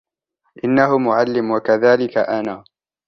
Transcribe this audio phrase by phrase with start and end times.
[0.65, 2.63] إنه معلم وكذلك انا.